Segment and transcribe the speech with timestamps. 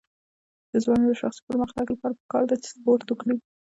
[0.71, 3.35] د ځوانانو د شخصي پرمختګ لپاره پکار ده چې سپورټ وکړي.